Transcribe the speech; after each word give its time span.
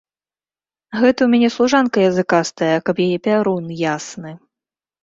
Гэта 1.01 1.13
ў 1.23 1.27
мяне 1.35 1.49
служанка 1.57 1.97
языкастая, 2.09 2.73
каб 2.89 2.95
яе 3.07 3.17
пярун 3.29 3.65
ясны! 3.97 4.31